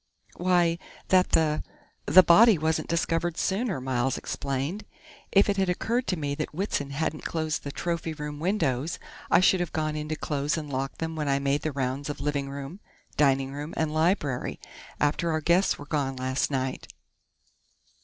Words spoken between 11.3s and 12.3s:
made the rounds of